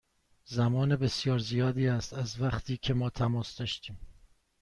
[0.45, 3.99] زمان بسیار زیادی است از وقتی که ما تماس داشتیم.